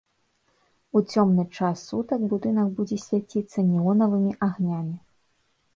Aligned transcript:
У 0.99 1.01
цёмны 1.11 1.43
час 1.59 1.77
сутак 1.89 2.21
будынак 2.33 2.67
будзе 2.79 2.97
свяціцца 3.05 3.59
неонавымі 3.69 4.31
агнямі. 4.49 4.95